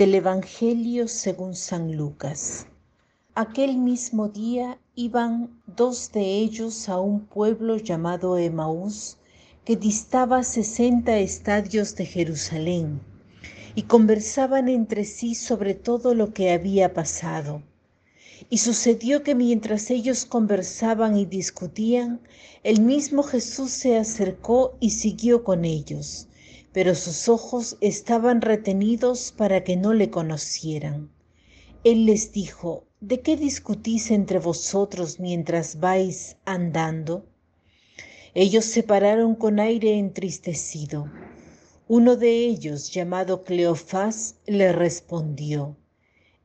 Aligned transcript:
Del 0.00 0.14
Evangelio 0.14 1.08
según 1.08 1.54
San 1.54 1.94
Lucas. 1.94 2.66
Aquel 3.34 3.76
mismo 3.76 4.30
día 4.30 4.78
iban 4.94 5.60
dos 5.66 6.10
de 6.10 6.22
ellos 6.38 6.88
a 6.88 6.98
un 6.98 7.26
pueblo 7.26 7.76
llamado 7.76 8.38
Emaús, 8.38 9.18
que 9.62 9.76
distaba 9.76 10.42
sesenta 10.42 11.18
estadios 11.18 11.96
de 11.96 12.06
Jerusalén, 12.06 13.02
y 13.74 13.82
conversaban 13.82 14.70
entre 14.70 15.04
sí 15.04 15.34
sobre 15.34 15.74
todo 15.74 16.14
lo 16.14 16.32
que 16.32 16.50
había 16.50 16.94
pasado. 16.94 17.62
Y 18.48 18.56
sucedió 18.56 19.22
que 19.22 19.34
mientras 19.34 19.90
ellos 19.90 20.24
conversaban 20.24 21.18
y 21.18 21.26
discutían, 21.26 22.22
el 22.62 22.80
mismo 22.80 23.22
Jesús 23.22 23.70
se 23.70 23.98
acercó 23.98 24.78
y 24.80 24.92
siguió 24.92 25.44
con 25.44 25.66
ellos 25.66 26.26
pero 26.72 26.94
sus 26.94 27.28
ojos 27.28 27.76
estaban 27.80 28.40
retenidos 28.40 29.32
para 29.36 29.64
que 29.64 29.76
no 29.76 29.92
le 29.92 30.10
conocieran. 30.10 31.10
Él 31.82 32.06
les 32.06 32.32
dijo, 32.32 32.84
¿de 33.00 33.20
qué 33.20 33.36
discutís 33.36 34.10
entre 34.10 34.38
vosotros 34.38 35.18
mientras 35.18 35.80
vais 35.80 36.36
andando? 36.44 37.24
Ellos 38.34 38.64
se 38.64 38.82
pararon 38.82 39.34
con 39.34 39.58
aire 39.58 39.98
entristecido. 39.98 41.10
Uno 41.88 42.16
de 42.16 42.44
ellos, 42.44 42.90
llamado 42.92 43.42
Cleofás, 43.42 44.36
le 44.46 44.72
respondió, 44.72 45.76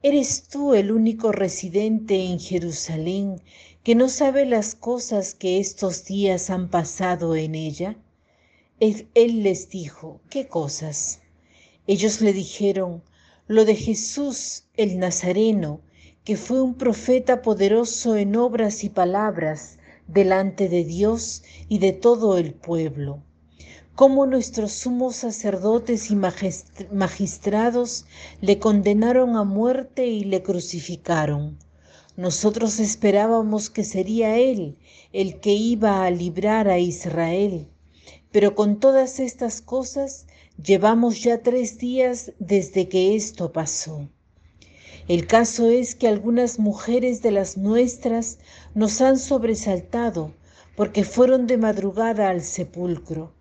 ¿Eres 0.01 0.47
tú 0.47 0.73
el 0.73 0.91
único 0.91 1.31
residente 1.31 2.23
en 2.23 2.39
Jerusalén 2.39 3.41
que 3.83 3.95
no 3.95 4.07
sabe 4.07 4.45
las 4.45 4.75
cosas 4.75 5.33
que 5.33 5.59
estos 5.59 6.05
días 6.05 6.49
han 6.49 6.69
pasado 6.69 7.35
en 7.35 7.55
ella? 7.55 7.97
Él 9.15 9.41
les 9.41 9.69
dijo, 9.69 10.21
¿qué 10.29 10.47
cosas? 10.47 11.21
Ellos 11.87 12.21
le 12.21 12.33
dijeron, 12.33 13.01
lo 13.47 13.65
de 13.65 13.75
Jesús 13.75 14.65
el 14.77 14.99
Nazareno, 14.99 15.81
que 16.23 16.37
fue 16.37 16.61
un 16.61 16.75
profeta 16.75 17.41
poderoso 17.41 18.15
en 18.15 18.35
obras 18.35 18.83
y 18.83 18.89
palabras 18.89 19.79
delante 20.07 20.69
de 20.69 20.83
Dios 20.83 21.41
y 21.67 21.79
de 21.79 21.93
todo 21.93 22.37
el 22.37 22.53
pueblo. 22.53 23.23
Cómo 23.95 24.27
nuestros 24.27 24.73
sumos 24.73 25.15
sacerdotes 25.15 26.11
y 26.11 26.15
magistrados 26.91 28.05
le 28.39 28.59
condenaron 28.59 29.35
a 29.35 29.43
muerte 29.43 30.05
y 30.05 30.25
le 30.25 30.43
crucificaron. 30.43 31.57
Nosotros 32.17 32.79
esperábamos 32.79 33.71
que 33.71 33.83
sería 33.83 34.37
Él 34.37 34.77
el 35.11 35.39
que 35.39 35.53
iba 35.53 36.05
a 36.05 36.11
librar 36.11 36.69
a 36.69 36.77
Israel 36.77 37.67
pero 38.35 38.53
con 38.53 38.81
todas 38.81 39.21
estas 39.21 39.61
cosas 39.61 40.25
llevamos 40.61 41.23
ya 41.23 41.41
tres 41.41 41.77
días 41.77 42.33
desde 42.37 42.89
que 42.89 43.15
esto 43.15 43.53
pasó. 43.53 44.09
El 45.07 45.25
caso 45.25 45.69
es 45.69 45.95
que 45.95 46.09
algunas 46.09 46.59
mujeres 46.59 47.21
de 47.21 47.31
las 47.31 47.55
nuestras 47.55 48.39
nos 48.73 48.99
han 48.99 49.19
sobresaltado 49.19 50.33
porque 50.75 51.05
fueron 51.05 51.47
de 51.47 51.55
madrugada 51.55 52.27
al 52.27 52.41
sepulcro 52.41 53.31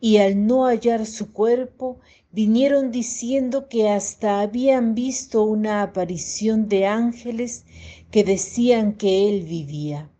y 0.00 0.16
al 0.16 0.44
no 0.48 0.64
hallar 0.64 1.06
su 1.06 1.32
cuerpo 1.32 2.00
vinieron 2.32 2.90
diciendo 2.90 3.68
que 3.68 3.88
hasta 3.88 4.40
habían 4.40 4.96
visto 4.96 5.44
una 5.44 5.80
aparición 5.80 6.68
de 6.68 6.88
ángeles 6.88 7.66
que 8.10 8.24
decían 8.24 8.94
que 8.94 9.28
él 9.28 9.44
vivía. 9.44 10.10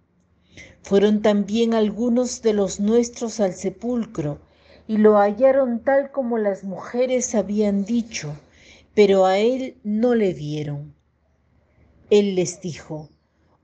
Fueron 0.83 1.23
también 1.23 1.75
algunos 1.75 2.43
de 2.43 2.53
los 2.53 2.81
nuestros 2.81 3.39
al 3.39 3.55
sepulcro 3.55 4.41
y 4.89 4.97
lo 4.97 5.19
hallaron 5.19 5.85
tal 5.85 6.11
como 6.11 6.37
las 6.37 6.65
mujeres 6.65 7.35
habían 7.35 7.85
dicho, 7.85 8.35
pero 8.95 9.25
a 9.25 9.39
él 9.39 9.77
no 9.85 10.15
le 10.15 10.35
vieron. 10.35 10.95
Él 12.11 12.35
les 12.35 12.61
dijo, 12.61 13.09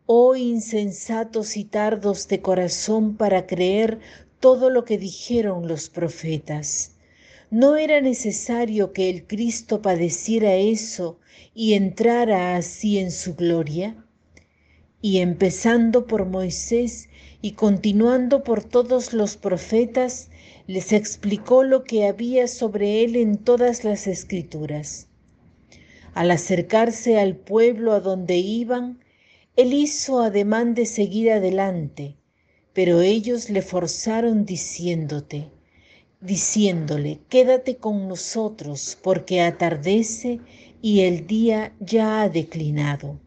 Oh 0.07 0.37
insensatos 0.37 1.57
y 1.57 1.65
tardos 1.65 2.29
de 2.29 2.41
corazón 2.41 3.17
para 3.17 3.47
creer 3.47 3.99
todo 4.39 4.71
lo 4.71 4.85
que 4.85 4.99
dijeron 4.99 5.67
los 5.67 5.89
profetas. 5.89 6.93
¿No 7.51 7.77
era 7.77 8.01
necesario 8.01 8.93
que 8.93 9.11
el 9.11 9.27
Cristo 9.27 9.83
padeciera 9.83 10.55
eso 10.55 11.19
y 11.55 11.75
entrara 11.75 12.57
así 12.57 12.99
en 12.99 13.11
su 13.11 13.35
gloria? 13.35 13.97
y 15.03 15.19
empezando 15.19 16.07
por 16.07 16.27
Moisés 16.27 17.09
y 17.47 17.53
continuando 17.53 18.43
por 18.43 18.65
todos 18.65 19.13
los 19.13 19.37
profetas, 19.37 20.31
les 20.67 20.93
explicó 20.93 21.63
lo 21.63 21.85
que 21.85 22.05
había 22.05 22.49
sobre 22.49 23.05
él 23.05 23.15
en 23.15 23.39
todas 23.39 23.85
las 23.85 24.09
escrituras. 24.09 25.07
Al 26.13 26.33
acercarse 26.33 27.21
al 27.21 27.37
pueblo 27.37 27.93
a 27.93 28.01
donde 28.01 28.37
iban, 28.39 28.99
él 29.55 29.75
hizo 29.75 30.19
ademán 30.19 30.75
de 30.75 30.87
seguir 30.87 31.31
adelante, 31.31 32.17
pero 32.73 33.01
ellos 33.01 33.49
le 33.49 33.63
forzaron 33.63 34.45
diciéndote, 34.45 35.49
diciéndole, 36.21 37.21
quédate 37.29 37.77
con 37.77 38.09
nosotros, 38.09 38.99
porque 39.01 39.41
atardece 39.41 40.41
y 40.83 41.03
el 41.03 41.29
día 41.29 41.77
ya 41.79 42.23
ha 42.23 42.29
declinado 42.29 43.21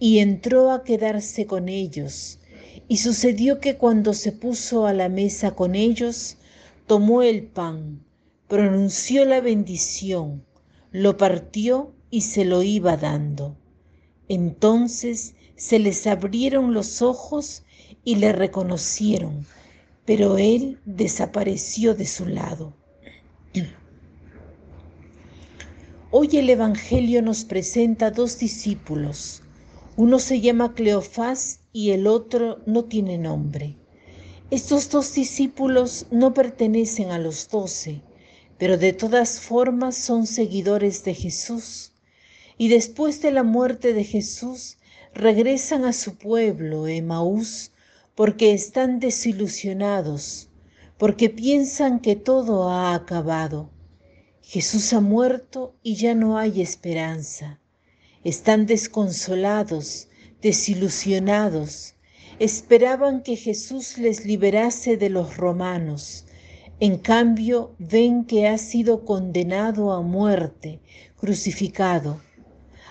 y 0.00 0.18
entró 0.18 0.72
a 0.72 0.82
quedarse 0.82 1.46
con 1.46 1.68
ellos. 1.68 2.40
Y 2.92 2.98
sucedió 2.98 3.58
que 3.58 3.78
cuando 3.78 4.12
se 4.12 4.32
puso 4.32 4.84
a 4.84 4.92
la 4.92 5.08
mesa 5.08 5.52
con 5.52 5.74
ellos, 5.74 6.36
tomó 6.86 7.22
el 7.22 7.44
pan, 7.44 8.04
pronunció 8.48 9.24
la 9.24 9.40
bendición, 9.40 10.44
lo 10.90 11.16
partió 11.16 11.94
y 12.10 12.20
se 12.20 12.44
lo 12.44 12.62
iba 12.62 12.98
dando. 12.98 13.56
Entonces 14.28 15.34
se 15.56 15.78
les 15.78 16.06
abrieron 16.06 16.74
los 16.74 17.00
ojos 17.00 17.62
y 18.04 18.16
le 18.16 18.30
reconocieron, 18.30 19.46
pero 20.04 20.36
él 20.36 20.78
desapareció 20.84 21.94
de 21.94 22.04
su 22.04 22.26
lado. 22.26 22.74
Hoy 26.10 26.36
el 26.36 26.50
Evangelio 26.50 27.22
nos 27.22 27.46
presenta 27.46 28.10
dos 28.10 28.38
discípulos, 28.38 29.40
uno 29.96 30.18
se 30.18 30.42
llama 30.42 30.74
Cleofás 30.74 31.61
y 31.72 31.90
el 31.90 32.06
otro 32.06 32.60
no 32.66 32.84
tiene 32.84 33.18
nombre. 33.18 33.76
Estos 34.50 34.90
dos 34.90 35.14
discípulos 35.14 36.06
no 36.10 36.34
pertenecen 36.34 37.10
a 37.10 37.18
los 37.18 37.48
doce, 37.48 38.02
pero 38.58 38.76
de 38.76 38.92
todas 38.92 39.40
formas 39.40 39.96
son 39.96 40.26
seguidores 40.26 41.04
de 41.04 41.14
Jesús. 41.14 41.92
Y 42.58 42.68
después 42.68 43.22
de 43.22 43.32
la 43.32 43.42
muerte 43.42 43.94
de 43.94 44.04
Jesús, 44.04 44.76
regresan 45.14 45.84
a 45.84 45.92
su 45.92 46.16
pueblo, 46.16 46.86
Emaús, 46.86 47.72
porque 48.14 48.52
están 48.52 49.00
desilusionados, 49.00 50.48
porque 50.98 51.30
piensan 51.30 52.00
que 52.00 52.14
todo 52.14 52.68
ha 52.68 52.94
acabado. 52.94 53.70
Jesús 54.42 54.92
ha 54.92 55.00
muerto 55.00 55.74
y 55.82 55.94
ya 55.94 56.14
no 56.14 56.36
hay 56.36 56.60
esperanza. 56.60 57.58
Están 58.22 58.66
desconsolados, 58.66 60.08
desilusionados. 60.42 61.94
Esperaban 62.38 63.22
que 63.22 63.36
Jesús 63.36 63.96
les 63.96 64.26
liberase 64.26 64.96
de 64.96 65.08
los 65.08 65.36
romanos. 65.36 66.26
En 66.80 66.98
cambio, 66.98 67.76
ven 67.78 68.24
que 68.24 68.48
ha 68.48 68.58
sido 68.58 69.04
condenado 69.04 69.92
a 69.92 70.02
muerte, 70.02 70.80
crucificado. 71.16 72.20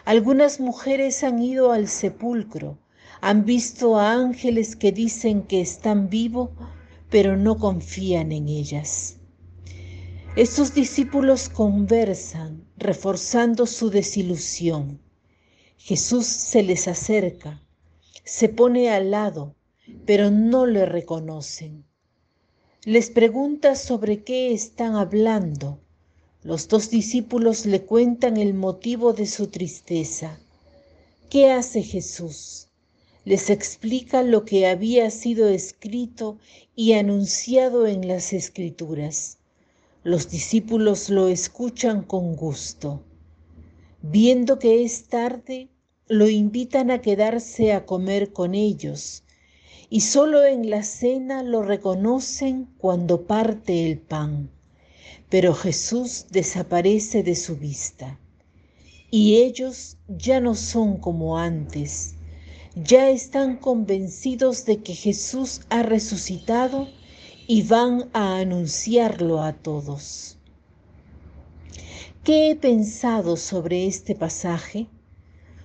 Algunas 0.05 0.59
mujeres 0.61 1.23
han 1.23 1.43
ido 1.43 1.73
al 1.73 1.89
sepulcro, 1.89 2.79
han 3.19 3.43
visto 3.43 3.99
a 3.99 4.13
ángeles 4.13 4.75
que 4.75 4.91
dicen 4.93 5.43
que 5.43 5.59
están 5.59 6.09
vivos, 6.09 6.49
pero 7.09 7.35
no 7.35 7.57
confían 7.57 8.31
en 8.31 8.47
ellas. 8.47 9.17
Estos 10.37 10.73
discípulos 10.73 11.49
conversan, 11.49 12.63
reforzando 12.77 13.65
su 13.65 13.89
desilusión. 13.89 15.01
Jesús 15.83 16.27
se 16.27 16.61
les 16.61 16.87
acerca, 16.87 17.59
se 18.23 18.49
pone 18.49 18.91
al 18.91 19.09
lado, 19.09 19.55
pero 20.05 20.29
no 20.29 20.67
le 20.67 20.85
reconocen. 20.85 21.85
Les 22.85 23.09
pregunta 23.09 23.75
sobre 23.75 24.23
qué 24.23 24.53
están 24.53 24.93
hablando. 24.93 25.79
Los 26.43 26.67
dos 26.67 26.91
discípulos 26.91 27.65
le 27.65 27.81
cuentan 27.81 28.37
el 28.37 28.53
motivo 28.53 29.13
de 29.13 29.25
su 29.25 29.47
tristeza. 29.47 30.39
¿Qué 31.31 31.49
hace 31.49 31.81
Jesús? 31.81 32.67
Les 33.25 33.49
explica 33.49 34.21
lo 34.21 34.45
que 34.45 34.67
había 34.67 35.09
sido 35.09 35.49
escrito 35.49 36.37
y 36.75 36.93
anunciado 36.93 37.87
en 37.87 38.07
las 38.07 38.33
escrituras. 38.33 39.39
Los 40.03 40.29
discípulos 40.29 41.09
lo 41.09 41.27
escuchan 41.27 42.03
con 42.03 42.35
gusto. 42.35 43.03
Viendo 44.01 44.59
que 44.59 44.83
es 44.83 45.05
tarde, 45.09 45.69
lo 46.07 46.29
invitan 46.29 46.91
a 46.91 47.01
quedarse 47.01 47.73
a 47.73 47.85
comer 47.85 48.33
con 48.33 48.55
ellos 48.55 49.23
y 49.89 50.01
solo 50.01 50.45
en 50.45 50.69
la 50.69 50.83
cena 50.83 51.43
lo 51.43 51.61
reconocen 51.63 52.67
cuando 52.77 53.27
parte 53.27 53.85
el 53.89 53.99
pan. 53.99 54.49
Pero 55.29 55.53
Jesús 55.53 56.27
desaparece 56.31 57.23
de 57.23 57.35
su 57.35 57.57
vista. 57.57 58.19
y 59.11 59.37
ellos 59.37 59.97
ya 60.07 60.39
no 60.39 60.55
son 60.55 60.97
como 60.97 61.37
antes. 61.37 62.15
Ya 62.75 63.09
están 63.09 63.57
convencidos 63.57 64.65
de 64.65 64.81
que 64.81 64.95
Jesús 64.95 65.61
ha 65.69 65.83
resucitado 65.83 66.87
y 67.47 67.63
van 67.63 68.09
a 68.13 68.37
anunciarlo 68.37 69.43
a 69.43 69.53
todos. 69.53 70.37
¿Qué 72.23 72.51
he 72.51 72.55
pensado 72.55 73.35
sobre 73.35 73.87
este 73.87 74.13
pasaje? 74.13 74.85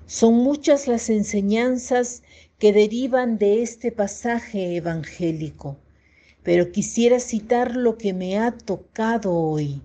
Son 0.06 0.32
muchas 0.32 0.88
las 0.88 1.10
enseñanzas 1.10 2.22
que 2.58 2.72
derivan 2.72 3.36
de 3.36 3.62
este 3.62 3.92
pasaje 3.92 4.74
evangélico, 4.76 5.76
pero 6.42 6.72
quisiera 6.72 7.20
citar 7.20 7.76
lo 7.76 7.98
que 7.98 8.14
me 8.14 8.38
ha 8.38 8.52
tocado 8.52 9.34
hoy. 9.34 9.82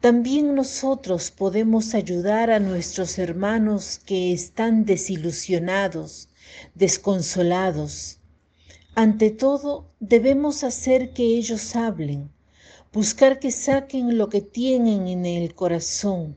También 0.00 0.56
nosotros 0.56 1.30
podemos 1.30 1.94
ayudar 1.94 2.50
a 2.50 2.58
nuestros 2.58 3.16
hermanos 3.16 4.00
que 4.04 4.32
están 4.32 4.84
desilusionados, 4.84 6.28
desconsolados. 6.74 8.18
Ante 8.96 9.30
todo, 9.30 9.92
debemos 10.00 10.64
hacer 10.64 11.12
que 11.12 11.22
ellos 11.22 11.76
hablen, 11.76 12.32
buscar 12.92 13.38
que 13.38 13.50
saquen 13.50 14.16
lo 14.16 14.30
que 14.30 14.40
tienen 14.40 15.08
en 15.08 15.26
el 15.26 15.54
corazón, 15.54 16.36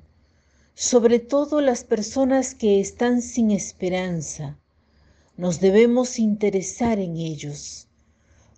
sobre 0.74 1.20
todo 1.20 1.62
las 1.62 1.84
personas 1.86 2.56
que 2.56 2.82
están 2.82 3.22
sin 3.22 3.52
esperanza. 3.52 4.60
Nos 5.38 5.62
debemos 5.62 6.20
interesar 6.20 7.00
en 7.00 7.16
ellos. 7.16 7.88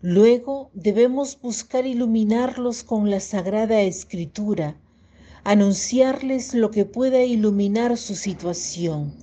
Luego 0.02 0.72
debemos 0.74 1.40
buscar 1.40 1.86
iluminarlos 1.86 2.84
con 2.84 3.10
la 3.12 3.20
Sagrada 3.20 3.82
Escritura, 3.82 4.76
anunciarles 5.44 6.56
lo 6.56 6.72
que 6.72 6.86
pueda 6.86 7.24
iluminar 7.24 7.96
su 7.98 8.16
situación. 8.16 9.14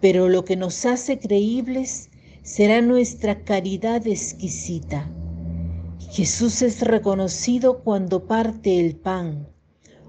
Pero 0.00 0.28
lo 0.28 0.44
que 0.44 0.56
nos 0.56 0.84
hace 0.86 1.18
creíbles 1.18 2.10
será 2.42 2.82
nuestra 2.82 3.44
caridad 3.44 4.06
exquisita. 4.06 5.08
Jesús 6.12 6.60
es 6.62 6.80
reconocido 6.80 7.84
cuando 7.84 8.26
parte 8.26 8.80
el 8.80 8.96
pan, 8.96 9.48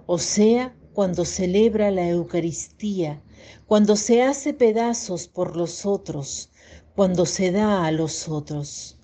o 0.07 0.18
sea, 0.18 0.75
cuando 0.94 1.25
celebra 1.25 1.92
la 1.92 2.09
Eucaristía, 2.09 3.21
cuando 3.68 3.95
se 3.95 4.24
hace 4.24 4.56
pedazos 4.56 5.27
por 5.27 5.56
los 5.56 5.86
otros, 5.86 6.50
cuando 6.95 7.27
se 7.27 7.51
da 7.51 7.86
a 7.86 7.92
los 7.92 8.27
otros. 8.30 8.98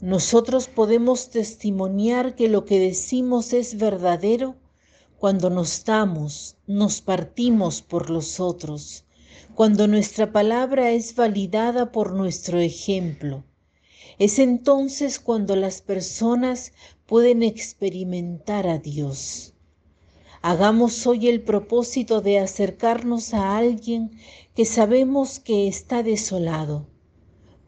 Nosotros 0.00 0.66
podemos 0.66 1.30
testimoniar 1.30 2.34
que 2.34 2.48
lo 2.48 2.64
que 2.64 2.80
decimos 2.80 3.52
es 3.52 3.78
verdadero 3.78 4.56
cuando 5.18 5.50
nos 5.50 5.84
damos, 5.84 6.56
nos 6.66 7.00
partimos 7.00 7.80
por 7.80 8.10
los 8.10 8.40
otros, 8.40 9.04
cuando 9.54 9.86
nuestra 9.86 10.32
palabra 10.32 10.90
es 10.90 11.14
validada 11.14 11.92
por 11.92 12.12
nuestro 12.12 12.58
ejemplo. 12.58 13.44
Es 14.18 14.38
entonces 14.38 15.18
cuando 15.18 15.56
las 15.56 15.82
personas 15.82 16.72
pueden 17.06 17.42
experimentar 17.42 18.66
a 18.66 18.78
Dios. 18.78 19.54
Hagamos 20.42 21.06
hoy 21.06 21.28
el 21.28 21.42
propósito 21.42 22.20
de 22.20 22.38
acercarnos 22.38 23.34
a 23.34 23.56
alguien 23.56 24.10
que 24.54 24.64
sabemos 24.64 25.40
que 25.40 25.68
está 25.68 26.02
desolado. 26.02 26.86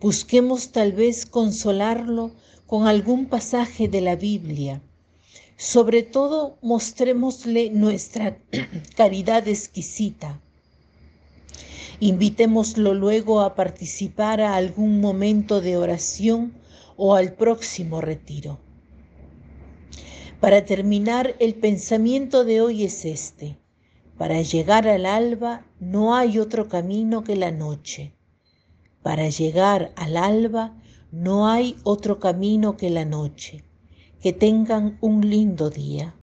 Busquemos 0.00 0.72
tal 0.72 0.92
vez 0.92 1.24
consolarlo 1.26 2.32
con 2.66 2.86
algún 2.86 3.26
pasaje 3.26 3.88
de 3.88 4.00
la 4.00 4.16
Biblia 4.16 4.82
sobre 5.56 6.02
todo, 6.02 6.58
mostrémosle 6.62 7.70
nuestra 7.70 8.38
caridad 8.96 9.46
exquisita. 9.46 10.40
Invitémoslo 12.00 12.94
luego 12.94 13.40
a 13.40 13.54
participar 13.54 14.40
a 14.40 14.56
algún 14.56 15.00
momento 15.00 15.60
de 15.60 15.76
oración 15.76 16.54
o 16.96 17.14
al 17.14 17.34
próximo 17.34 18.00
retiro. 18.00 18.58
Para 20.40 20.64
terminar, 20.64 21.36
el 21.38 21.54
pensamiento 21.54 22.44
de 22.44 22.60
hoy 22.60 22.84
es 22.84 23.04
este. 23.04 23.58
Para 24.18 24.42
llegar 24.42 24.86
al 24.86 25.06
alba 25.06 25.64
no 25.80 26.14
hay 26.14 26.38
otro 26.38 26.68
camino 26.68 27.24
que 27.24 27.36
la 27.36 27.50
noche. 27.50 28.14
Para 29.02 29.28
llegar 29.28 29.92
al 29.96 30.16
alba 30.16 30.76
no 31.10 31.48
hay 31.48 31.76
otro 31.84 32.18
camino 32.18 32.76
que 32.76 32.90
la 32.90 33.04
noche. 33.04 33.64
Que 34.20 34.32
tengan 34.32 34.98
un 35.00 35.28
lindo 35.28 35.70
día. 35.70 36.14